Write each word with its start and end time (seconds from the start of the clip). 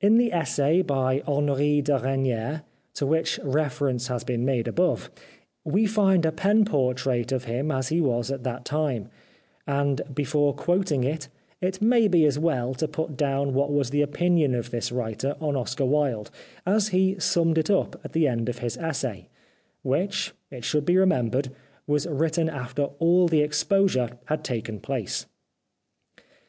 In 0.00 0.18
the 0.18 0.32
essay 0.32 0.82
by 0.82 1.22
Henri 1.28 1.80
de 1.80 1.96
Regnier, 1.96 2.64
to 2.94 3.06
which 3.06 3.38
reference 3.44 4.08
has 4.08 4.24
been 4.24 4.44
made 4.44 4.66
above, 4.66 5.12
we 5.62 5.86
find 5.86 6.26
a 6.26 6.32
pen 6.32 6.64
portrait 6.64 7.30
of 7.30 7.44
him 7.44 7.70
as 7.70 7.86
he 7.86 8.00
was 8.00 8.32
at 8.32 8.42
that 8.42 8.64
time, 8.64 9.10
and 9.68 10.00
before 10.12 10.52
quoting 10.54 11.04
it 11.04 11.28
it 11.60 11.80
may 11.80 12.08
be 12.08 12.24
as 12.24 12.36
well 12.36 12.74
to 12.74 12.88
put 12.88 13.16
down 13.16 13.54
what 13.54 13.70
was 13.70 13.90
the 13.90 14.02
opinion 14.02 14.56
of 14.56 14.72
this 14.72 14.90
writer 14.90 15.36
on 15.40 15.54
Oscar 15.54 15.84
Wilde, 15.86 16.32
as 16.66 16.88
he 16.88 17.14
summed 17.20 17.56
it 17.56 17.70
up 17.70 17.94
at 18.04 18.12
the 18.12 18.26
end 18.26 18.48
of 18.48 18.58
his 18.58 18.76
essay, 18.76 19.28
which, 19.82 20.32
it 20.50 20.64
should 20.64 20.84
be 20.84 20.96
remembered, 20.98 21.48
was 21.86 22.08
written 22.08 22.48
after 22.48 22.86
all 22.98 23.28
the 23.28 23.40
exposure 23.40 24.18
had 24.24 24.42
taken 24.42 24.80
place. 24.80 25.26